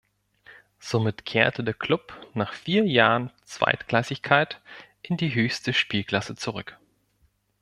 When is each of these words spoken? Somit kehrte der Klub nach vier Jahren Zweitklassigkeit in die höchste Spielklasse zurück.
Somit 0.79 1.25
kehrte 1.25 1.63
der 1.63 1.75
Klub 1.75 2.25
nach 2.33 2.53
vier 2.53 2.87
Jahren 2.87 3.31
Zweitklassigkeit 3.43 4.59
in 5.03 5.15
die 5.15 5.35
höchste 5.35 5.73
Spielklasse 5.73 6.33
zurück. 6.35 6.75